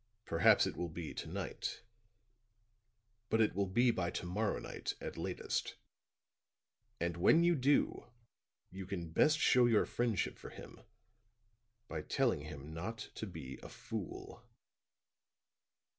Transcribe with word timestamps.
"Perhaps 0.25 0.65
it 0.65 0.75
will 0.75 0.89
be 0.89 1.13
to 1.13 1.27
night; 1.29 1.83
but 3.29 3.39
it 3.39 3.53
will 3.53 3.67
be 3.67 3.91
by 3.91 4.09
to 4.09 4.25
morrow 4.25 4.57
night 4.57 4.95
at 4.99 5.15
latest. 5.15 5.75
And 6.99 7.17
when 7.17 7.43
you 7.43 7.53
do 7.53 8.07
you 8.71 8.87
can 8.87 9.11
best 9.11 9.37
show 9.37 9.67
your 9.67 9.85
friendship 9.85 10.39
for 10.39 10.49
him 10.49 10.81
by 11.87 12.01
telling 12.01 12.39
him 12.41 12.73
not 12.73 13.11
to 13.13 13.27
be 13.27 13.59
a 13.61 13.69
fool." 13.69 14.41